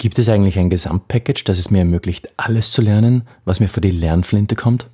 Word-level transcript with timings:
Gibt 0.00 0.18
es 0.18 0.30
eigentlich 0.30 0.58
ein 0.58 0.70
Gesamtpackage, 0.70 1.44
das 1.44 1.58
es 1.58 1.70
mir 1.70 1.80
ermöglicht, 1.80 2.30
alles 2.38 2.70
zu 2.70 2.80
lernen, 2.80 3.28
was 3.44 3.60
mir 3.60 3.68
vor 3.68 3.82
die 3.82 3.90
Lernflinte 3.90 4.56
kommt? 4.56 4.88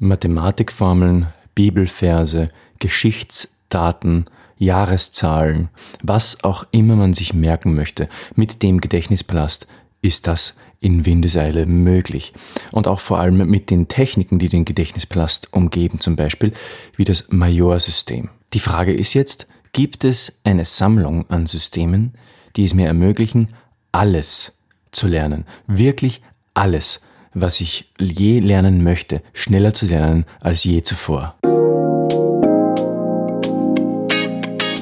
Mathematikformeln, 0.00 1.28
Bibelverse, 1.54 2.50
Geschichtsdaten, 2.80 4.24
Jahreszahlen, 4.58 5.68
was 6.02 6.42
auch 6.42 6.64
immer 6.72 6.96
man 6.96 7.14
sich 7.14 7.32
merken 7.32 7.76
möchte, 7.76 8.08
mit 8.34 8.64
dem 8.64 8.80
Gedächtnispalast 8.80 9.68
ist 10.02 10.26
das 10.26 10.56
in 10.80 11.06
Windeseile 11.06 11.64
möglich. 11.64 12.32
Und 12.72 12.88
auch 12.88 12.98
vor 12.98 13.20
allem 13.20 13.48
mit 13.48 13.70
den 13.70 13.86
Techniken, 13.86 14.40
die 14.40 14.48
den 14.48 14.64
Gedächtnispalast 14.64 15.52
umgeben, 15.52 16.00
zum 16.00 16.16
Beispiel 16.16 16.52
wie 16.96 17.04
das 17.04 17.26
Major-System. 17.28 18.30
Die 18.52 18.58
Frage 18.58 18.94
ist 18.94 19.14
jetzt, 19.14 19.46
gibt 19.72 20.02
es 20.02 20.40
eine 20.42 20.64
Sammlung 20.64 21.30
an 21.30 21.46
Systemen, 21.46 22.14
die 22.56 22.64
es 22.64 22.74
mir 22.74 22.88
ermöglichen, 22.88 23.46
alles 23.92 24.58
zu 24.92 25.06
lernen. 25.06 25.44
Wirklich 25.66 26.22
alles, 26.54 27.00
was 27.34 27.60
ich 27.60 27.92
je 27.98 28.40
lernen 28.40 28.82
möchte, 28.82 29.22
schneller 29.32 29.74
zu 29.74 29.86
lernen 29.86 30.24
als 30.40 30.64
je 30.64 30.82
zuvor. 30.82 31.36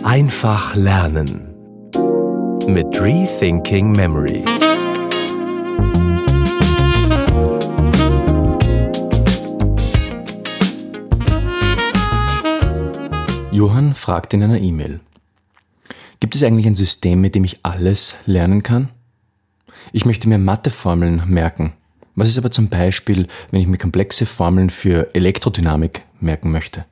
Einfach 0.03 0.75
lernen 0.75 1.55
mit 2.67 3.01
Rethinking 3.01 3.93
Memory. 3.93 4.45
Johann 13.51 13.95
fragt 13.95 14.35
in 14.35 14.43
einer 14.43 14.61
E-Mail, 14.61 15.01
gibt 16.21 16.35
es 16.35 16.43
eigentlich 16.43 16.67
ein 16.67 16.77
System, 16.77 17.21
mit 17.21 17.35
dem 17.35 17.45
ich 17.45 17.61
alles 17.65 18.15
lernen 18.25 18.63
kann? 18.63 18.91
Ich 19.93 20.05
möchte 20.05 20.29
mir 20.29 20.39
Matheformeln 20.39 21.23
merken. 21.27 21.73
Was 22.15 22.29
ist 22.29 22.39
aber 22.39 22.51
zum 22.51 22.69
Beispiel, 22.69 23.27
wenn 23.51 23.61
ich 23.61 23.69
mir 23.69 23.79
komplexe 23.79 24.27
Formeln 24.27 24.71
für 24.71 25.15
Elektrodynamik 25.15 26.03
merken 26.21 26.51
möchte? 26.51 26.85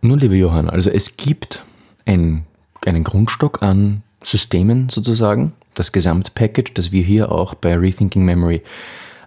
Nun, 0.00 0.18
lieber 0.18 0.34
Johann, 0.34 0.68
also 0.68 0.90
es 0.90 1.16
gibt 1.16 1.64
ein, 2.06 2.44
einen 2.84 3.04
Grundstock 3.04 3.62
an 3.62 4.02
Systemen 4.22 4.88
sozusagen, 4.88 5.52
das 5.74 5.92
Gesamtpackage, 5.92 6.74
das 6.74 6.92
wir 6.92 7.02
hier 7.02 7.30
auch 7.30 7.54
bei 7.54 7.76
Rethinking 7.76 8.24
Memory 8.24 8.62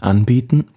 anbieten. 0.02 0.68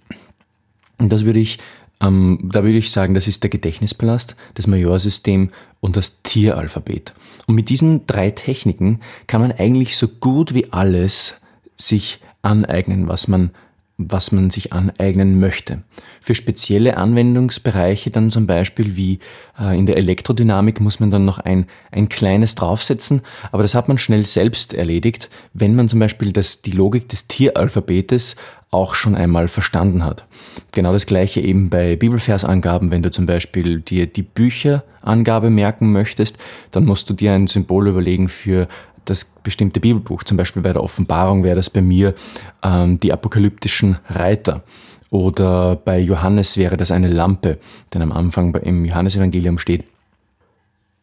Und 0.98 1.10
das 1.10 1.24
würde 1.24 1.40
ich, 1.40 1.58
ähm, 2.00 2.48
da 2.52 2.62
würde 2.62 2.78
ich 2.78 2.90
sagen, 2.90 3.14
das 3.14 3.26
ist 3.26 3.42
der 3.42 3.50
Gedächtnispalast, 3.50 4.36
das 4.54 4.66
Majorsystem 4.66 5.50
und 5.80 5.96
das 5.96 6.22
Tieralphabet. 6.22 7.14
Und 7.46 7.56
mit 7.56 7.68
diesen 7.68 8.06
drei 8.06 8.30
Techniken 8.30 9.00
kann 9.26 9.40
man 9.40 9.52
eigentlich 9.52 9.96
so 9.96 10.06
gut 10.06 10.54
wie 10.54 10.72
alles 10.72 11.40
sich 11.80 12.20
aneignen, 12.42 13.08
was 13.08 13.28
man 13.28 13.52
was 13.98 14.30
man 14.30 14.48
sich 14.48 14.72
aneignen 14.72 15.40
möchte. 15.40 15.82
Für 16.20 16.36
spezielle 16.36 16.96
Anwendungsbereiche 16.96 18.10
dann 18.10 18.30
zum 18.30 18.46
Beispiel 18.46 18.94
wie 18.94 19.18
äh, 19.60 19.76
in 19.76 19.86
der 19.86 19.96
Elektrodynamik 19.96 20.80
muss 20.80 21.00
man 21.00 21.10
dann 21.10 21.24
noch 21.24 21.40
ein, 21.40 21.66
ein 21.90 22.08
kleines 22.08 22.54
draufsetzen, 22.54 23.22
aber 23.50 23.62
das 23.62 23.74
hat 23.74 23.88
man 23.88 23.98
schnell 23.98 24.24
selbst 24.24 24.72
erledigt, 24.72 25.30
wenn 25.52 25.74
man 25.74 25.88
zum 25.88 25.98
Beispiel 25.98 26.32
das, 26.32 26.62
die 26.62 26.70
Logik 26.70 27.08
des 27.08 27.26
Tieralphabetes 27.26 28.36
auch 28.70 28.94
schon 28.94 29.16
einmal 29.16 29.48
verstanden 29.48 30.04
hat. 30.04 30.26
Genau 30.72 30.92
das 30.92 31.06
gleiche 31.06 31.40
eben 31.40 31.68
bei 31.68 31.96
Bibelversangaben, 31.96 32.92
wenn 32.92 33.02
du 33.02 33.10
zum 33.10 33.26
Beispiel 33.26 33.80
dir 33.80 34.06
die 34.06 34.22
Bücherangabe 34.22 35.50
merken 35.50 35.90
möchtest, 35.90 36.38
dann 36.70 36.84
musst 36.84 37.10
du 37.10 37.14
dir 37.14 37.32
ein 37.32 37.46
Symbol 37.48 37.88
überlegen 37.88 38.28
für 38.28 38.68
das 39.10 39.24
bestimmte 39.24 39.80
Bibelbuch. 39.80 40.22
Zum 40.24 40.36
Beispiel 40.36 40.62
bei 40.62 40.72
der 40.72 40.82
Offenbarung 40.82 41.44
wäre 41.44 41.56
das 41.56 41.70
bei 41.70 41.80
mir 41.80 42.14
ähm, 42.62 42.98
die 43.00 43.12
apokalyptischen 43.12 43.98
Reiter. 44.08 44.62
Oder 45.10 45.76
bei 45.76 45.98
Johannes 45.98 46.56
wäre 46.56 46.76
das 46.76 46.90
eine 46.90 47.08
Lampe, 47.08 47.58
denn 47.94 48.02
am 48.02 48.12
Anfang 48.12 48.54
im 48.56 48.84
Johannesevangelium 48.84 49.58
steht, 49.58 49.84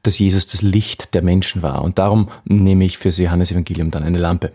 dass 0.06 0.20
Jesus 0.20 0.48
das 0.48 0.62
Licht 0.62 1.14
der 1.14 1.22
Menschen 1.22 1.64
war. 1.64 1.84
Und 1.84 2.00
darum 2.00 2.30
nehme 2.46 2.86
ich 2.86 2.98
fürs 2.98 3.18
Johannesevangelium 3.18 3.92
dann 3.92 4.04
eine 4.04 4.18
Lampe. 4.18 4.52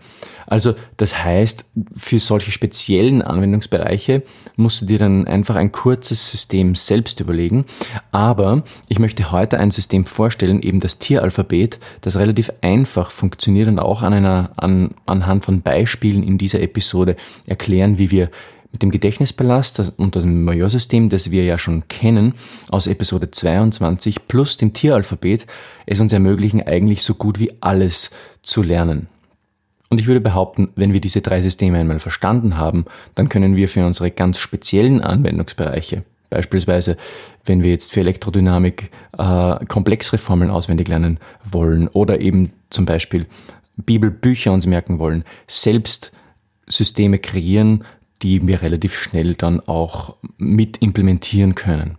Also 0.47 0.73
das 0.97 1.23
heißt, 1.23 1.65
für 1.95 2.19
solche 2.19 2.51
speziellen 2.51 3.21
Anwendungsbereiche 3.21 4.23
musst 4.55 4.81
du 4.81 4.85
dir 4.85 4.97
dann 4.97 5.27
einfach 5.27 5.55
ein 5.55 5.71
kurzes 5.71 6.29
System 6.29 6.75
selbst 6.75 7.19
überlegen. 7.19 7.65
Aber 8.11 8.63
ich 8.87 8.99
möchte 8.99 9.31
heute 9.31 9.59
ein 9.59 9.71
System 9.71 10.05
vorstellen, 10.05 10.61
eben 10.61 10.79
das 10.79 10.99
Tieralphabet, 10.99 11.79
das 12.01 12.17
relativ 12.17 12.51
einfach 12.61 13.11
funktioniert 13.11 13.67
und 13.67 13.79
auch 13.79 14.01
an 14.01 14.13
einer, 14.13 14.51
an, 14.57 14.95
anhand 15.05 15.45
von 15.45 15.61
Beispielen 15.61 16.23
in 16.23 16.37
dieser 16.37 16.61
Episode 16.61 17.15
erklären, 17.45 17.97
wie 17.97 18.11
wir 18.11 18.29
mit 18.71 18.81
dem 18.81 18.91
Gedächtnispalast 18.91 19.93
und 19.97 20.15
dem 20.15 20.43
Majorsystem, 20.43 21.09
das 21.09 21.31
wir 21.31 21.43
ja 21.43 21.57
schon 21.57 21.87
kennen, 21.87 22.33
aus 22.69 22.87
Episode 22.87 23.31
22 23.31 24.27
plus 24.27 24.57
dem 24.57 24.73
Tieralphabet, 24.73 25.45
es 25.85 25.99
uns 25.99 26.13
ermöglichen, 26.13 26.61
eigentlich 26.61 27.03
so 27.03 27.15
gut 27.15 27.39
wie 27.39 27.51
alles 27.61 28.11
zu 28.41 28.61
lernen. 28.61 29.07
Und 29.89 29.99
ich 29.99 30.07
würde 30.07 30.21
behaupten, 30.21 30.69
wenn 30.75 30.93
wir 30.93 31.01
diese 31.01 31.19
drei 31.19 31.41
Systeme 31.41 31.77
einmal 31.77 31.99
verstanden 31.99 32.57
haben, 32.57 32.85
dann 33.13 33.27
können 33.27 33.57
wir 33.57 33.67
für 33.67 33.85
unsere 33.85 34.09
ganz 34.09 34.39
speziellen 34.39 35.01
Anwendungsbereiche, 35.01 36.03
beispielsweise 36.29 36.95
wenn 37.43 37.61
wir 37.61 37.71
jetzt 37.71 37.91
für 37.91 37.99
Elektrodynamik 37.99 38.89
äh, 39.17 39.65
komplexere 39.65 40.17
Formeln 40.17 40.49
auswendig 40.49 40.87
lernen 40.87 41.19
wollen 41.43 41.89
oder 41.89 42.21
eben 42.21 42.53
zum 42.69 42.85
Beispiel 42.85 43.25
Bibelbücher 43.75 44.53
uns 44.53 44.65
merken 44.65 44.97
wollen, 44.97 45.25
selbst 45.47 46.13
Systeme 46.67 47.19
kreieren, 47.19 47.83
die 48.21 48.45
wir 48.45 48.61
relativ 48.61 48.97
schnell 48.97 49.35
dann 49.35 49.59
auch 49.61 50.15
mit 50.37 50.77
implementieren 50.77 51.55
können. 51.55 51.97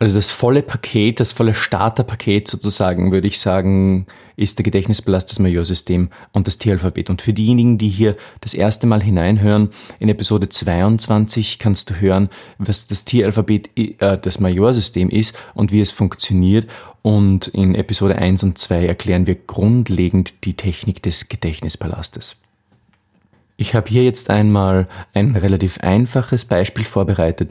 Also 0.00 0.16
das 0.16 0.30
volle 0.30 0.62
Paket, 0.62 1.18
das 1.18 1.32
volle 1.32 1.54
Starterpaket 1.54 2.46
sozusagen, 2.46 3.10
würde 3.10 3.26
ich 3.26 3.40
sagen, 3.40 4.06
ist 4.36 4.56
der 4.56 4.62
Gedächtnispalast, 4.62 5.28
das 5.28 5.40
Majorsystem 5.40 6.10
und 6.30 6.46
das 6.46 6.58
Tieralphabet. 6.58 7.10
Und 7.10 7.20
für 7.20 7.32
diejenigen, 7.32 7.78
die 7.78 7.88
hier 7.88 8.16
das 8.40 8.54
erste 8.54 8.86
Mal 8.86 9.02
hineinhören, 9.02 9.70
in 9.98 10.08
Episode 10.08 10.48
22 10.48 11.58
kannst 11.58 11.90
du 11.90 11.94
hören, 12.00 12.28
was 12.58 12.86
das 12.86 13.04
Tieralphabet, 13.04 13.70
äh, 13.76 14.18
das 14.18 14.38
Majorsystem 14.38 15.10
ist 15.10 15.36
und 15.54 15.72
wie 15.72 15.80
es 15.80 15.90
funktioniert. 15.90 16.70
Und 17.02 17.48
in 17.48 17.74
Episode 17.74 18.16
1 18.16 18.44
und 18.44 18.56
2 18.56 18.86
erklären 18.86 19.26
wir 19.26 19.34
grundlegend 19.34 20.44
die 20.44 20.54
Technik 20.54 21.02
des 21.02 21.28
Gedächtnispalastes. 21.28 22.36
Ich 23.60 23.74
habe 23.74 23.90
hier 23.90 24.04
jetzt 24.04 24.30
einmal 24.30 24.86
ein 25.14 25.34
relativ 25.34 25.80
einfaches 25.80 26.44
Beispiel 26.44 26.84
vorbereitet 26.84 27.50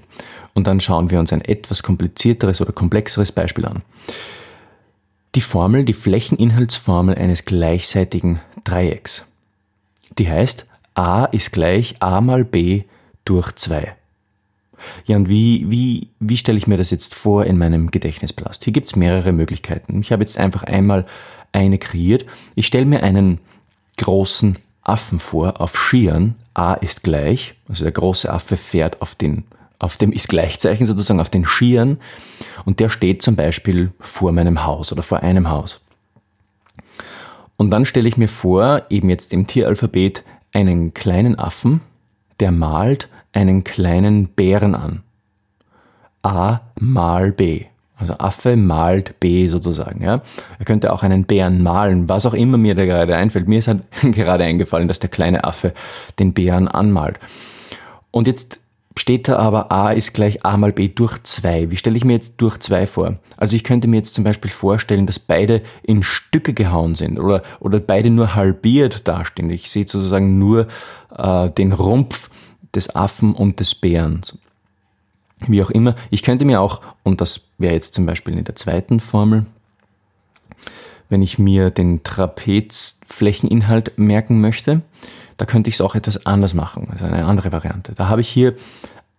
und 0.53 0.65
dann 0.65 0.79
schauen 0.79 1.11
wir 1.11 1.19
uns 1.19 1.33
ein 1.33 1.41
etwas 1.41 1.83
komplizierteres 1.83 2.61
oder 2.61 2.71
komplexeres 2.71 3.33
Beispiel 3.33 3.65
an. 3.65 3.83
Die 5.35 5.41
Formel, 5.41 5.83
die 5.83 5.93
Flächeninhaltsformel 5.93 7.15
eines 7.15 7.43
gleichseitigen 7.43 8.39
Dreiecks. 8.63 9.25
Die 10.17 10.29
heißt, 10.29 10.65
a 10.95 11.25
ist 11.25 11.51
gleich 11.51 11.95
a 11.99 12.21
mal 12.21 12.45
b 12.45 12.85
durch 13.25 13.51
2. 13.51 13.93
Ja, 15.07 15.17
und 15.17 15.27
wie, 15.27 15.69
wie, 15.69 16.07
wie 16.21 16.37
stelle 16.37 16.57
ich 16.57 16.67
mir 16.67 16.77
das 16.77 16.89
jetzt 16.89 17.15
vor 17.15 17.43
in 17.43 17.57
meinem 17.57 17.91
Gedächtnisplast? 17.91 18.63
Hier 18.63 18.71
gibt 18.71 18.87
es 18.87 18.95
mehrere 18.95 19.33
Möglichkeiten. 19.33 19.99
Ich 19.99 20.13
habe 20.13 20.23
jetzt 20.23 20.37
einfach 20.37 20.63
einmal 20.63 21.05
eine 21.51 21.77
kreiert. 21.77 22.25
Ich 22.55 22.67
stelle 22.67 22.85
mir 22.85 23.03
einen 23.03 23.41
großen 23.97 24.57
Affen 24.87 25.19
vor 25.19 25.61
auf 25.61 25.77
Skiern. 25.77 26.35
A 26.53 26.73
ist 26.73 27.03
gleich, 27.03 27.53
also 27.69 27.83
der 27.83 27.91
große 27.91 28.31
Affe 28.31 28.57
fährt 28.57 29.01
auf 29.01 29.15
den 29.15 29.43
auf 29.79 29.95
dem 29.95 30.11
ist 30.11 30.29
Gleichzeichen 30.29 30.87
sozusagen 30.87 31.19
auf 31.19 31.29
den 31.29 31.45
Skiern 31.45 31.99
und 32.65 32.79
der 32.79 32.89
steht 32.89 33.21
zum 33.21 33.35
Beispiel 33.35 33.91
vor 33.99 34.31
meinem 34.31 34.65
Haus 34.65 34.91
oder 34.91 35.03
vor 35.03 35.19
einem 35.21 35.49
Haus. 35.49 35.81
Und 37.57 37.71
dann 37.71 37.85
stelle 37.85 38.09
ich 38.09 38.17
mir 38.17 38.27
vor, 38.27 38.83
eben 38.89 39.09
jetzt 39.09 39.33
im 39.33 39.45
Tieralphabet, 39.45 40.23
einen 40.51 40.93
kleinen 40.95 41.37
Affen, 41.37 41.81
der 42.39 42.51
malt 42.51 43.09
einen 43.33 43.63
kleinen 43.63 44.29
Bären 44.29 44.73
an. 44.73 45.03
A 46.23 46.61
mal 46.79 47.31
B. 47.31 47.65
Also 47.97 48.13
Affe 48.19 48.55
malt 48.55 49.19
B 49.19 49.47
sozusagen. 49.47 50.03
Ja. 50.03 50.21
Er 50.59 50.65
könnte 50.65 50.93
auch 50.93 51.03
einen 51.03 51.25
Bären 51.25 51.63
malen, 51.63 52.07
was 52.07 52.25
auch 52.25 52.33
immer 52.33 52.57
mir 52.57 52.75
da 52.75 52.85
gerade 52.85 53.15
einfällt. 53.15 53.47
Mir 53.47 53.59
ist 53.59 53.67
halt 53.67 53.81
gerade 54.01 54.43
eingefallen, 54.43 54.87
dass 54.87 54.99
der 54.99 55.09
kleine 55.09 55.43
Affe 55.43 55.73
den 56.19 56.33
Bären 56.33 56.67
anmalt. 56.67 57.17
Und 58.11 58.27
jetzt 58.27 58.59
steht 58.97 59.27
da 59.27 59.37
aber 59.37 59.71
a 59.71 59.91
ist 59.91 60.13
gleich 60.13 60.45
a 60.45 60.57
mal 60.57 60.71
b 60.71 60.87
durch 60.89 61.21
2. 61.21 61.71
Wie 61.71 61.75
stelle 61.75 61.97
ich 61.97 62.03
mir 62.03 62.13
jetzt 62.13 62.37
durch 62.37 62.57
2 62.59 62.87
vor? 62.87 63.17
Also 63.35 63.55
ich 63.55 63.63
könnte 63.63 63.87
mir 63.87 63.97
jetzt 63.97 64.13
zum 64.13 64.23
Beispiel 64.23 64.51
vorstellen, 64.51 65.05
dass 65.05 65.19
beide 65.19 65.61
in 65.83 66.03
Stücke 66.03 66.53
gehauen 66.53 66.95
sind 66.95 67.19
oder, 67.19 67.43
oder 67.59 67.79
beide 67.79 68.09
nur 68.09 68.35
halbiert 68.35 69.07
dastehen. 69.07 69.49
Ich 69.49 69.69
sehe 69.69 69.87
sozusagen 69.87 70.37
nur 70.39 70.67
äh, 71.15 71.49
den 71.49 71.73
Rumpf 71.73 72.29
des 72.75 72.95
Affen 72.95 73.33
und 73.33 73.59
des 73.59 73.75
Bären. 73.75 74.21
Wie 75.45 75.61
auch 75.61 75.69
immer. 75.69 75.95
Ich 76.09 76.23
könnte 76.23 76.45
mir 76.45 76.61
auch, 76.61 76.81
und 77.03 77.21
das 77.21 77.49
wäre 77.57 77.73
jetzt 77.73 77.93
zum 77.93 78.05
Beispiel 78.05 78.37
in 78.37 78.43
der 78.43 78.55
zweiten 78.55 78.99
Formel, 78.99 79.45
wenn 81.09 81.21
ich 81.21 81.37
mir 81.39 81.69
den 81.69 82.03
Trapezflächeninhalt 82.03 83.97
merken 83.97 84.41
möchte, 84.41 84.81
da 85.37 85.45
könnte 85.45 85.69
ich 85.69 85.75
es 85.75 85.81
auch 85.81 85.95
etwas 85.95 86.25
anders 86.25 86.53
machen, 86.53 86.89
also 86.91 87.05
eine 87.05 87.25
andere 87.25 87.51
Variante. 87.51 87.93
Da 87.93 88.09
habe 88.09 88.21
ich 88.21 88.29
hier 88.29 88.55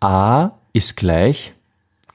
a 0.01 0.51
ist 0.73 0.97
gleich 0.97 1.55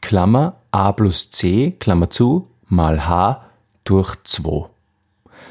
Klammer 0.01 0.57
a 0.71 0.91
plus 0.91 1.29
c, 1.31 1.71
Klammer 1.79 2.09
zu, 2.09 2.47
mal 2.67 3.07
h 3.07 3.45
durch 3.83 4.15
2. 4.23 4.69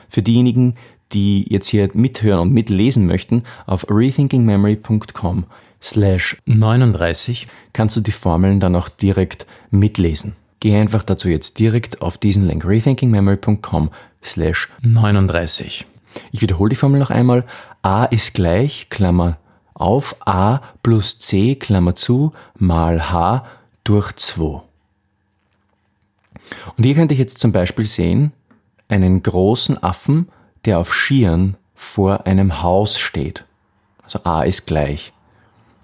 Für 0.09 0.23
diejenigen, 0.23 0.77
die 1.13 1.47
jetzt 1.51 1.69
hier 1.69 1.89
mithören 1.95 2.41
und 2.41 2.53
mitlesen 2.53 3.07
möchten, 3.07 3.45
auf 3.67 3.87
rethinkingmemory.com 3.89 5.47
slash 5.83 6.37
39 6.47 7.49
kannst 7.73 7.97
du 7.97 8.01
die 8.01 8.13
Formeln 8.13 8.61
dann 8.61 8.77
auch 8.77 8.89
direkt 8.89 9.47
mitlesen. 9.71 10.37
Geh 10.61 10.77
einfach 10.77 11.03
dazu 11.03 11.29
jetzt 11.29 11.59
direkt 11.59 12.03
auf 12.03 12.19
diesen 12.19 12.47
Link 12.47 12.65
rethinkingmemory.com 12.65 13.91
slash 14.23 14.69
39. 14.83 15.87
Ich 16.31 16.41
wiederhole 16.41 16.71
die 16.71 16.77
Formel 16.77 17.01
noch 17.01 17.11
einmal. 17.11 17.45
a 17.83 18.05
ist 18.05 18.35
gleich, 18.35 18.89
Klammer 18.91 19.39
auf, 19.75 20.17
a 20.21 20.61
plus 20.83 21.19
c, 21.19 21.57
Klammer 21.57 21.95
zu, 21.95 22.33
mal 22.57 23.11
h 23.11 23.45
durch 23.85 24.13
2. 24.13 24.63
Und 26.77 26.85
hier 26.85 26.95
könnte 26.95 27.15
ich 27.15 27.21
jetzt 27.21 27.39
zum 27.39 27.53
Beispiel 27.53 27.87
sehen, 27.87 28.33
einen 28.89 29.23
großen 29.23 29.83
Affen, 29.83 30.29
der 30.65 30.79
auf 30.79 30.95
Skiern 30.95 31.57
vor 31.75 32.27
einem 32.27 32.63
Haus 32.63 32.99
steht. 32.99 33.45
Also 34.05 34.21
a 34.25 34.43
ist 34.43 34.67
gleich. 34.67 35.13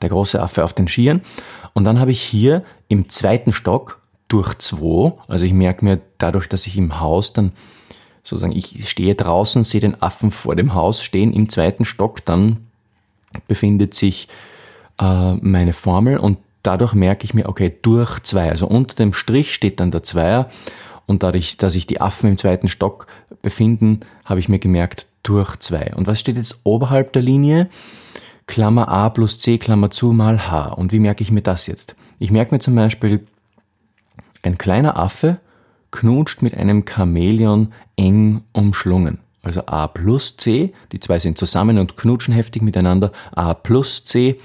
Der 0.02 0.08
große 0.08 0.40
Affe 0.40 0.64
auf 0.64 0.74
den 0.74 0.88
Skiern. 0.88 1.22
Und 1.74 1.84
dann 1.84 2.00
habe 2.00 2.10
ich 2.10 2.20
hier 2.20 2.64
im 2.88 3.08
zweiten 3.08 3.52
Stock 3.52 4.00
durch 4.28 4.54
zwei, 4.58 5.12
also 5.26 5.44
ich 5.44 5.52
merke 5.52 5.84
mir 5.84 6.00
dadurch, 6.18 6.48
dass 6.48 6.66
ich 6.66 6.76
im 6.76 7.00
Haus 7.00 7.32
dann 7.32 7.52
sozusagen, 8.22 8.54
ich 8.54 8.88
stehe 8.88 9.14
draußen, 9.14 9.64
sehe 9.64 9.80
den 9.80 10.00
Affen 10.02 10.30
vor 10.30 10.54
dem 10.54 10.74
Haus 10.74 11.02
stehen, 11.02 11.32
im 11.32 11.48
zweiten 11.48 11.84
Stock 11.84 12.24
dann 12.24 12.68
befindet 13.46 13.94
sich 13.94 14.28
äh, 15.00 15.34
meine 15.34 15.72
Formel 15.72 16.18
und 16.18 16.38
dadurch 16.62 16.94
merke 16.94 17.24
ich 17.24 17.34
mir, 17.34 17.48
okay, 17.48 17.74
durch 17.80 18.20
zwei, 18.20 18.50
also 18.50 18.66
unter 18.66 18.96
dem 18.96 19.12
Strich 19.12 19.54
steht 19.54 19.80
dann 19.80 19.90
der 19.90 20.02
Zweier 20.02 20.48
und 21.06 21.22
dadurch, 21.22 21.56
dass 21.56 21.72
sich 21.72 21.86
die 21.86 22.00
Affen 22.00 22.30
im 22.30 22.36
zweiten 22.36 22.68
Stock 22.68 23.06
befinden, 23.40 24.00
habe 24.24 24.40
ich 24.40 24.48
mir 24.48 24.58
gemerkt, 24.58 25.06
durch 25.22 25.56
zwei. 25.56 25.92
Und 25.94 26.06
was 26.06 26.20
steht 26.20 26.36
jetzt 26.36 26.60
oberhalb 26.64 27.12
der 27.12 27.22
Linie? 27.22 27.68
Klammer 28.48 28.88
a 28.88 29.10
plus 29.10 29.38
c, 29.38 29.58
Klammer 29.58 29.90
zu, 29.90 30.12
mal 30.12 30.50
h. 30.50 30.72
Und 30.72 30.90
wie 30.90 30.98
merke 30.98 31.22
ich 31.22 31.30
mir 31.30 31.42
das 31.42 31.68
jetzt? 31.68 31.94
Ich 32.18 32.32
merke 32.32 32.52
mir 32.52 32.58
zum 32.58 32.74
Beispiel, 32.74 33.26
ein 34.42 34.58
kleiner 34.58 34.98
Affe 34.98 35.38
knutscht 35.90 36.42
mit 36.42 36.56
einem 36.56 36.84
Chamäleon 36.84 37.72
eng 37.96 38.40
umschlungen. 38.52 39.18
Also 39.42 39.66
a 39.66 39.86
plus 39.86 40.36
c, 40.38 40.72
die 40.92 40.98
zwei 40.98 41.18
sind 41.18 41.38
zusammen 41.38 41.78
und 41.78 41.96
knutschen 41.96 42.34
heftig 42.34 42.62
miteinander, 42.62 43.12
a 43.32 43.54
plus 43.54 44.04
c. 44.04 44.40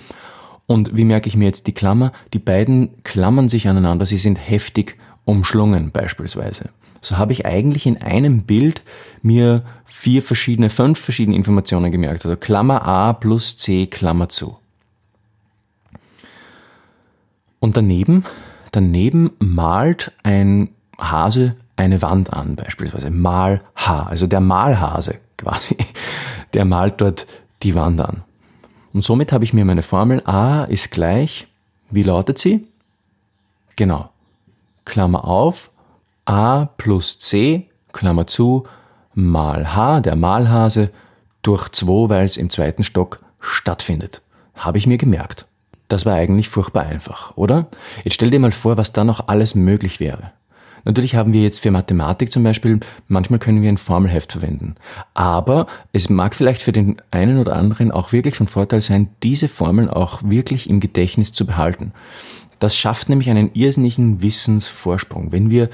Und 0.67 0.95
wie 0.95 1.05
merke 1.05 1.29
ich 1.29 1.37
mir 1.37 1.45
jetzt 1.45 1.67
die 1.67 1.73
Klammer? 1.73 2.11
Die 2.33 2.39
beiden 2.39 3.03
klammern 3.03 3.47
sich 3.47 3.67
aneinander, 3.67 4.05
sie 4.05 4.17
sind 4.17 4.35
heftig 4.35 4.97
umschlungen 5.25 5.91
beispielsweise. 5.91 6.69
So 7.01 7.17
habe 7.17 7.33
ich 7.33 7.45
eigentlich 7.45 7.85
in 7.85 8.01
einem 8.01 8.43
Bild 8.43 8.81
mir 9.21 9.63
vier 9.85 10.23
verschiedene, 10.23 10.69
fünf 10.69 10.99
verschiedene 10.99 11.35
Informationen 11.35 11.91
gemerkt. 11.91 12.25
Also 12.25 12.37
Klammer 12.37 12.87
A 12.87 13.13
plus 13.13 13.57
C, 13.57 13.87
Klammer 13.87 14.29
zu. 14.29 14.57
Und 17.59 17.77
daneben, 17.77 18.25
daneben 18.71 19.31
malt 19.39 20.11
ein 20.23 20.69
Hase 20.97 21.55
eine 21.75 22.01
Wand 22.01 22.31
an, 22.31 22.55
beispielsweise 22.55 23.09
Mal 23.09 23.61
H, 23.75 24.03
also 24.03 24.27
der 24.27 24.41
Malhase 24.41 25.19
quasi, 25.37 25.75
der 26.53 26.65
malt 26.65 27.01
dort 27.01 27.27
die 27.63 27.75
Wand 27.75 28.01
an. 28.01 28.23
Und 28.93 29.03
somit 29.03 29.31
habe 29.31 29.43
ich 29.43 29.53
mir 29.53 29.65
meine 29.65 29.81
Formel 29.81 30.21
A 30.25 30.65
ist 30.65 30.91
gleich, 30.91 31.47
wie 31.89 32.03
lautet 32.03 32.37
sie? 32.37 32.67
Genau, 33.75 34.09
Klammer 34.85 35.25
auf, 35.25 35.71
a 36.25 36.65
plus 36.77 37.19
c, 37.19 37.69
Klammer 37.91 38.27
zu, 38.27 38.65
mal 39.13 39.75
h, 39.75 40.01
der 40.01 40.15
Malhase, 40.15 40.91
durch 41.41 41.69
2, 41.69 42.09
weil 42.09 42.25
es 42.25 42.37
im 42.37 42.49
zweiten 42.49 42.83
Stock 42.83 43.19
stattfindet. 43.39 44.21
Habe 44.55 44.77
ich 44.77 44.87
mir 44.87 44.97
gemerkt. 44.97 45.45
Das 45.87 46.05
war 46.05 46.13
eigentlich 46.13 46.49
furchtbar 46.49 46.83
einfach, 46.83 47.35
oder? 47.35 47.67
Jetzt 48.03 48.15
stell 48.15 48.31
dir 48.31 48.39
mal 48.39 48.51
vor, 48.51 48.77
was 48.77 48.93
da 48.93 49.03
noch 49.03 49.27
alles 49.27 49.53
möglich 49.53 49.99
wäre. 49.99 50.31
Natürlich 50.85 51.15
haben 51.15 51.33
wir 51.33 51.41
jetzt 51.41 51.59
für 51.59 51.71
Mathematik 51.71 52.31
zum 52.31 52.43
Beispiel, 52.43 52.79
manchmal 53.07 53.39
können 53.39 53.61
wir 53.61 53.69
ein 53.69 53.77
Formelheft 53.77 54.33
verwenden. 54.33 54.75
Aber 55.13 55.67
es 55.93 56.09
mag 56.09 56.35
vielleicht 56.35 56.61
für 56.61 56.71
den 56.71 57.01
einen 57.11 57.39
oder 57.39 57.55
anderen 57.55 57.91
auch 57.91 58.11
wirklich 58.11 58.35
von 58.35 58.47
Vorteil 58.47 58.81
sein, 58.81 59.09
diese 59.23 59.47
Formeln 59.47 59.89
auch 59.89 60.21
wirklich 60.23 60.69
im 60.69 60.79
Gedächtnis 60.79 61.31
zu 61.31 61.45
behalten. 61.45 61.93
Das 62.59 62.77
schafft 62.77 63.09
nämlich 63.09 63.29
einen 63.29 63.51
irrsinnigen 63.53 64.21
Wissensvorsprung. 64.21 65.31
Wenn 65.31 65.49
wir 65.49 65.69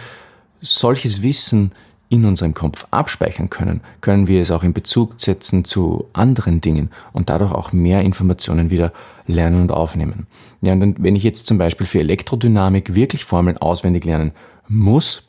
solches 0.61 1.21
Wissen 1.21 1.71
in 2.09 2.25
unserem 2.25 2.55
Kopf 2.55 2.88
abspeichern 2.89 3.50
können, 3.50 3.81
können 4.01 4.27
wir 4.27 4.41
es 4.41 4.50
auch 4.50 4.63
in 4.63 4.73
Bezug 4.73 5.13
setzen 5.21 5.63
zu 5.63 6.09
anderen 6.13 6.59
Dingen 6.59 6.89
und 7.13 7.29
dadurch 7.29 7.51
auch 7.51 7.71
mehr 7.71 8.01
Informationen 8.01 8.71
wieder 8.71 8.91
lernen 9.27 9.62
und 9.62 9.71
aufnehmen. 9.71 10.25
Ja, 10.62 10.73
und 10.73 11.01
wenn 11.01 11.15
ich 11.15 11.23
jetzt 11.23 11.45
zum 11.45 11.59
Beispiel 11.59 11.85
für 11.85 12.00
Elektrodynamik 12.00 12.95
wirklich 12.95 13.23
Formeln 13.23 13.59
auswendig 13.59 14.05
lernen 14.05 14.31
muss, 14.69 15.24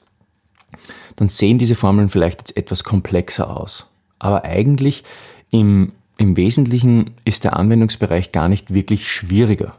dann 1.17 1.29
sehen 1.29 1.59
diese 1.59 1.75
Formeln 1.75 2.09
vielleicht 2.09 2.41
jetzt 2.41 2.57
etwas 2.57 2.85
komplexer 2.85 3.57
aus. 3.57 3.87
Aber 4.19 4.45
eigentlich 4.45 5.03
im, 5.51 5.93
im 6.19 6.37
Wesentlichen 6.37 7.13
ist 7.25 7.45
der 7.45 7.57
Anwendungsbereich 7.57 8.33
gar 8.33 8.49
nicht 8.49 8.73
wirklich 8.73 9.11
schwieriger. 9.11 9.75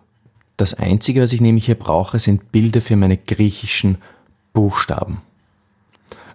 Das 0.57 0.73
Einzige, 0.73 1.21
was 1.21 1.33
ich 1.33 1.41
nämlich 1.41 1.65
hier 1.65 1.75
brauche, 1.75 2.19
sind 2.19 2.51
Bilder 2.51 2.81
für 2.81 2.95
meine 2.95 3.17
griechischen 3.17 3.97
Buchstaben. 4.53 5.21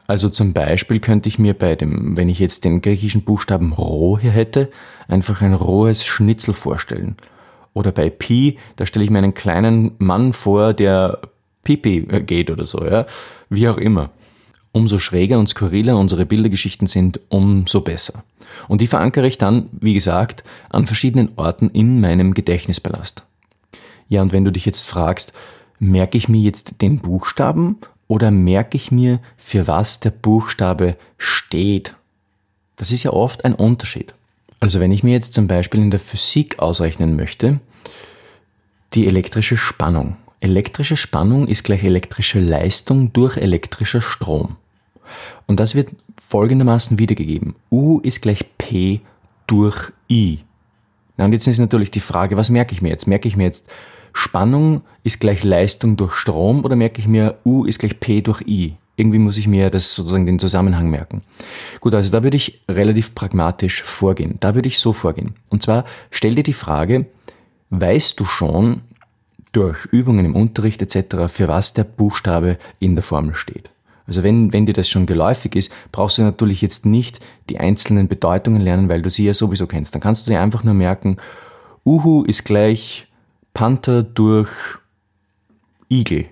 Also 0.07 0.29
zum 0.29 0.53
Beispiel 0.53 1.01
könnte 1.01 1.29
ich 1.29 1.39
mir 1.39 1.55
bei 1.55 1.75
dem, 1.75 2.17
wenn 2.17 2.29
ich 2.29 2.39
jetzt 2.39 2.65
den 2.65 2.81
griechischen 2.81 3.23
Buchstaben 3.23 3.73
Rho 3.73 4.19
hier 4.21 4.31
hätte, 4.31 4.71
einfach 5.09 5.43
ein 5.43 5.55
rohes 5.55 6.05
Schnitzel 6.05 6.55
vorstellen. 6.55 7.17
Oder 7.75 7.93
bei 7.93 8.09
Pi, 8.09 8.59
da 8.77 8.87
stelle 8.87 9.05
ich 9.05 9.11
mir 9.11 9.19
einen 9.19 9.35
kleinen 9.35 9.93
Mann 9.99 10.33
vor, 10.33 10.73
der 10.75 11.21
Pipi 11.67 12.03
geht 12.25 12.49
oder 12.49 12.65
so, 12.65 12.85
ja. 12.85 13.07
Wie 13.51 13.69
auch 13.69 13.77
immer. 13.77 14.11
Umso 14.71 15.01
schräger 15.01 15.39
und 15.39 15.49
skurriler 15.49 15.97
unsere 15.97 16.25
Bildergeschichten 16.25 16.87
sind, 16.87 17.19
umso 17.29 17.81
besser. 17.81 18.23
Und 18.69 18.81
die 18.81 18.87
verankere 18.87 19.27
ich 19.27 19.37
dann, 19.37 19.69
wie 19.73 19.95
gesagt, 19.95 20.45
an 20.71 20.87
verschiedenen 20.87 21.31
Orten 21.35 21.71
in 21.71 22.01
meinem 22.01 22.35
Gedächtnisballast. 22.35 23.25
Ja, 24.09 24.23
und 24.23 24.33
wenn 24.33 24.45
du 24.45 24.53
dich 24.53 24.65
jetzt 24.65 24.87
fragst, 24.87 25.33
merke 25.81 26.17
ich 26.17 26.29
mir 26.29 26.41
jetzt 26.41 26.83
den 26.83 27.01
Buchstaben 27.01 27.79
oder 28.07 28.31
merke 28.31 28.77
ich 28.77 28.93
mir, 28.93 29.19
für 29.37 29.67
was 29.67 29.99
der 29.99 30.11
Buchstabe 30.11 30.97
steht? 31.19 31.95
Das 32.77 32.93
ist 32.93 33.03
ja 33.03 33.13
oft 33.13 33.45
ein 33.45 33.55
Unterschied. 33.55 34.15
Also 34.61 34.79
wenn 34.79 34.93
ich 34.93 35.03
mir 35.03 35.13
jetzt 35.13 35.35
zum 35.35 35.49
Beispiel 35.49 35.81
in 35.81 35.91
der 35.91 36.01
Physik 36.01 36.61
ausrechnen 36.61 37.17
möchte, 37.17 37.59
die 38.95 39.09
elektrische 39.09 39.57
Spannung. 39.57 40.17
Elektrische 40.47 40.97
Spannung 40.97 41.49
ist 41.49 41.65
gleich 41.65 41.83
elektrische 41.83 42.39
Leistung 42.39 43.13
durch 43.13 43.37
elektrischer 43.37 44.01
Strom. 44.01 44.55
Und 45.47 45.59
das 45.59 45.75
wird 45.75 45.89
folgendermaßen 46.25 47.01
wiedergegeben. 47.01 47.57
U 47.69 47.99
ist 47.99 48.23
gleich 48.23 48.45
P 48.57 49.01
durch 49.49 49.91
I. 50.09 50.39
Na, 51.17 51.25
und 51.25 51.33
jetzt 51.33 51.49
ist 51.49 51.59
natürlich 51.59 51.91
die 51.91 51.99
Frage, 51.99 52.37
was 52.37 52.49
merke 52.49 52.75
ich 52.75 52.81
mir 52.81 52.91
jetzt? 52.91 53.09
Merke 53.09 53.27
ich 53.27 53.37
mir 53.37 53.43
jetzt 53.43 53.69
Spannung 54.13 54.83
ist 55.03 55.19
gleich 55.19 55.43
Leistung 55.43 55.97
durch 55.97 56.15
Strom 56.15 56.65
oder 56.65 56.77
merke 56.77 57.01
ich 57.01 57.09
mir 57.09 57.39
U 57.45 57.65
ist 57.65 57.81
gleich 57.81 57.99
P 57.99 58.21
durch 58.21 58.43
I? 58.43 58.77
Irgendwie 58.95 59.19
muss 59.19 59.39
ich 59.39 59.49
mir 59.49 59.69
das 59.69 59.95
sozusagen 59.95 60.27
den 60.27 60.39
Zusammenhang 60.39 60.89
merken. 60.89 61.23
Gut, 61.81 61.93
also 61.93 62.13
da 62.13 62.23
würde 62.23 62.37
ich 62.37 62.63
relativ 62.69 63.17
pragmatisch 63.17 63.83
vorgehen. 63.83 64.37
Da 64.39 64.55
würde 64.55 64.69
ich 64.69 64.79
so 64.79 64.93
vorgehen. 64.93 65.35
Und 65.49 65.65
zwar 65.65 65.85
stell 66.13 66.37
dir 66.37 66.45
die 66.45 66.53
Frage, 66.53 67.07
weißt 67.71 68.21
du 68.21 68.25
schon 68.25 68.83
durch 69.53 69.87
Übungen 69.87 70.25
im 70.25 70.37
Unterricht 70.37 70.83
etc., 70.83 71.29
für 71.29 71.49
was 71.49 71.75
der 71.75 71.85
Buchstabe 71.85 72.59
in 72.79 72.95
der 72.95 73.03
Formel 73.03 73.35
steht? 73.35 73.71
Also 74.07 74.23
wenn, 74.23 74.53
wenn 74.53 74.67
dir 74.67 74.73
das 74.73 74.89
schon 74.89 75.07
geläufig 75.07 75.57
ist, 75.57 75.73
brauchst 75.91 76.19
du 76.19 76.23
natürlich 76.23 76.63
jetzt 76.63 76.87
nicht 76.87 77.21
die 77.49 77.59
einzelnen 77.59 78.09
Bedeutungen 78.09 78.61
lernen, 78.61 78.89
weil 78.89 79.03
du 79.03 79.11
sie 79.11 79.25
ja 79.25 79.35
sowieso 79.35 79.67
kennst. 79.67 79.95
Dann 79.95 80.01
kannst 80.01 80.27
du 80.27 80.31
dir 80.31 80.41
einfach 80.41 80.63
nur 80.63 80.75
merken, 80.75 81.17
Uhu 81.85 82.23
ist 82.23 82.45
gleich 82.45 83.09
Panther 83.53 84.03
durch 84.03 84.51
Igel. 85.89 86.27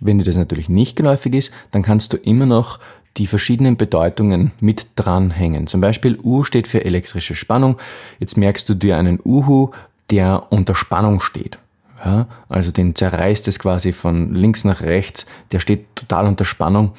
Wenn 0.00 0.18
dir 0.18 0.24
das 0.24 0.36
natürlich 0.36 0.68
nicht 0.68 0.96
geläufig 0.96 1.34
ist, 1.34 1.52
dann 1.70 1.82
kannst 1.82 2.12
du 2.12 2.16
immer 2.16 2.46
noch 2.46 2.78
die 3.16 3.26
verschiedenen 3.26 3.76
Bedeutungen 3.76 4.52
mit 4.60 4.88
dranhängen. 4.96 5.66
Zum 5.66 5.80
Beispiel 5.80 6.18
U 6.22 6.44
steht 6.44 6.68
für 6.68 6.84
elektrische 6.84 7.34
Spannung. 7.34 7.78
Jetzt 8.20 8.36
merkst 8.36 8.68
du 8.68 8.74
dir 8.74 8.96
einen 8.96 9.18
Uhu, 9.24 9.70
der 10.10 10.46
unter 10.50 10.74
Spannung 10.74 11.20
steht. 11.20 11.58
Ja, 12.04 12.28
also 12.48 12.70
den 12.70 12.94
zerreißt 12.94 13.48
es 13.48 13.58
quasi 13.58 13.92
von 13.92 14.34
links 14.34 14.64
nach 14.64 14.82
rechts. 14.82 15.26
Der 15.52 15.60
steht 15.60 15.96
total 15.96 16.26
unter 16.26 16.44
Spannung. 16.44 16.92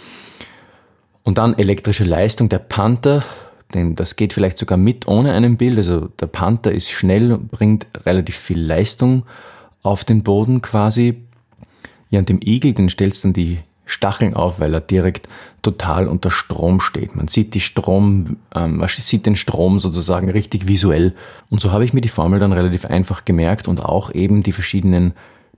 Und 1.24 1.38
dann 1.38 1.58
elektrische 1.58 2.04
Leistung 2.04 2.50
der 2.50 2.60
Panther, 2.60 3.24
denn 3.74 3.96
das 3.96 4.16
geht 4.16 4.34
vielleicht 4.34 4.58
sogar 4.58 4.78
mit 4.78 5.08
ohne 5.08 5.34
einen 5.34 5.58
Bild. 5.58 5.78
Also 5.78 6.08
der 6.20 6.28
Panther 6.28 6.72
ist 6.72 6.90
schnell 6.90 7.32
und 7.32 7.52
bringt 7.52 7.88
relativ 8.06 8.36
viel 8.36 8.60
Leistung 8.60 9.24
auf 9.84 10.04
den 10.04 10.24
Boden 10.24 10.62
quasi. 10.62 11.24
Ja, 12.10 12.20
und 12.20 12.30
dem 12.30 12.40
Igel, 12.44 12.74
den 12.74 12.90
stellst 12.90 13.24
dann 13.24 13.34
die 13.34 13.60
Stacheln 13.92 14.34
auf, 14.34 14.60
weil 14.60 14.74
er 14.74 14.82
direkt 14.82 15.28
total 15.62 16.08
unter 16.08 16.32
Strom 16.32 16.80
steht. 16.80 17.16
Man 17.16 17.28
sieht 17.28 17.54
die 17.54 17.60
Strom, 17.60 18.38
ähm, 18.56 18.78
man 18.78 18.90
sieht 18.90 19.26
den 19.26 19.36
Strom 19.36 19.80
sozusagen 19.80 20.30
richtig 20.30 20.68
visuell. 20.68 21.16
Und 21.50 21.60
so 21.60 21.72
habe 21.72 21.86
ich 21.86 21.94
mir 21.94 22.02
die 22.02 22.10
Formel 22.10 22.40
dann 22.40 22.54
relativ 22.54 22.86
einfach 22.86 23.26
gemerkt 23.26 23.68
und 23.68 23.84
auch 23.84 24.14
eben 24.14 24.44
die 24.44 24.52
verschiedenen 24.52 25.14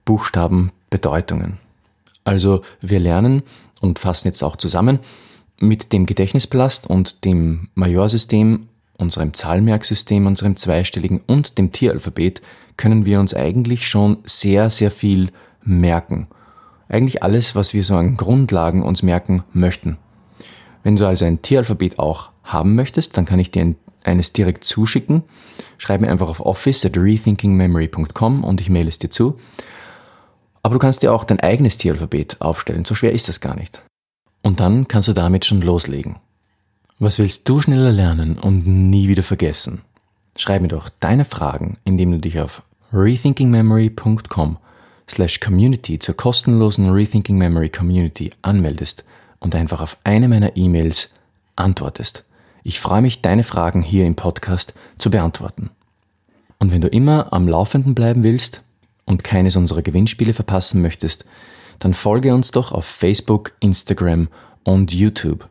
Buchstabenbedeutungen. 0.06 1.58
Also 2.24 2.62
wir 2.82 3.00
lernen 3.00 3.44
und 3.80 4.00
fassen 4.00 4.28
jetzt 4.28 4.44
auch 4.44 4.56
zusammen 4.56 5.00
mit 5.60 5.94
dem 5.94 6.06
Gedächtnispalast 6.06 6.88
und 6.88 7.26
dem 7.26 7.70
Majorsystem, 7.76 8.68
unserem 8.98 9.34
Zahlmerksystem, 9.34 10.26
unserem 10.26 10.56
zweistelligen 10.58 11.22
und 11.28 11.58
dem 11.58 11.72
Tieralphabet 11.72 12.42
können 12.78 13.06
wir 13.06 13.20
uns 13.20 13.34
eigentlich 13.34 13.88
schon 13.88 14.18
sehr, 14.24 14.70
sehr 14.70 14.92
viel 14.92 15.32
merken. 15.64 16.28
Eigentlich 16.92 17.24
alles, 17.24 17.56
was 17.56 17.74
wir 17.74 17.86
so 17.86 17.96
an 17.96 18.18
Grundlagen 18.18 18.84
uns 18.84 19.02
merken 19.02 19.44
möchten. 19.54 19.98
Wenn 20.84 20.98
du 20.98 21.08
also 21.08 21.24
ein 21.24 21.42
Tieralphabet 21.42 21.98
auch 22.00 22.32
haben 22.44 22.76
möchtest, 22.76 23.16
dann 23.16 23.24
kann 23.24 23.40
ich 23.40 23.50
dir 23.50 23.76
eines 24.04 24.34
direkt 24.34 24.66
zuschicken. 24.66 25.24
Schreib 25.78 26.02
mir 26.02 26.12
einfach 26.12 26.28
auf 26.28 26.42
office 26.42 26.86
at 26.86 26.98
rethinkingmemory.com 26.98 28.44
und 28.44 28.60
ich 28.60 28.70
mail 28.70 28.90
es 28.90 29.00
dir 29.00 29.10
zu. 29.10 29.38
Aber 30.64 30.76
du 30.76 30.80
kannst 30.80 31.02
dir 31.02 31.14
auch 31.14 31.24
dein 31.24 31.40
eigenes 31.40 31.78
Tieralphabet 31.78 32.42
aufstellen, 32.42 32.84
so 32.84 32.94
schwer 32.94 33.14
ist 33.14 33.30
das 33.30 33.40
gar 33.40 33.56
nicht. 33.56 33.82
Und 34.44 34.60
dann 34.60 34.90
kannst 34.90 35.08
du 35.08 35.14
damit 35.14 35.46
schon 35.46 35.62
loslegen. 35.62 36.18
Was 37.00 37.20
willst 37.20 37.48
du 37.48 37.62
schneller 37.62 37.94
lernen 37.94 38.38
und 38.38 38.68
nie 38.68 39.08
wieder 39.08 39.24
vergessen? 39.24 39.82
Schreib 40.36 40.62
mir 40.62 40.68
doch 40.68 40.90
deine 41.00 41.24
Fragen, 41.24 41.78
indem 41.86 42.12
du 42.12 42.20
dich 42.20 42.42
auf 42.42 42.64
rethinkingmemory.com 42.92 44.58
slash 45.12 45.40
community 45.40 46.00
zur 46.00 46.16
kostenlosen 46.16 46.90
Rethinking 46.90 47.38
Memory 47.38 47.70
Community 47.70 48.32
anmeldest 48.42 49.04
und 49.40 49.54
einfach 49.56 49.82
auf 49.82 49.98
eine 50.04 50.28
meiner 50.28 50.56
E-Mails 50.56 51.10
antwortest. 51.56 52.24
Ich 52.64 52.80
freue 52.80 53.02
mich, 53.02 53.22
deine 53.22 53.44
Fragen 53.44 53.82
hier 53.82 54.06
im 54.06 54.16
Podcast 54.16 54.74
zu 54.98 55.10
beantworten. 55.10 55.70
Und 56.60 56.72
wenn 56.72 56.82
du 56.82 56.88
immer 56.88 57.34
am 57.34 57.48
Laufenden 57.48 57.96
bleiben 57.96 58.24
willst 58.24 58.62
und 59.06 59.24
keines 59.24 59.56
unserer 59.56 59.82
Gewinnspiele 59.82 60.34
verpassen 60.34 60.82
möchtest, 60.82 61.26
dann 61.80 61.94
folge 61.94 62.34
uns 62.34 62.52
doch 62.52 62.72
auf 62.72 62.86
Facebook, 62.86 63.54
Instagram 63.60 64.30
und 64.64 64.94
YouTube. 64.94 65.50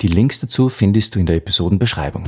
Die 0.00 0.08
Links 0.08 0.40
dazu 0.40 0.68
findest 0.68 1.14
du 1.14 1.20
in 1.20 1.26
der 1.26 1.36
Episodenbeschreibung. 1.36 2.24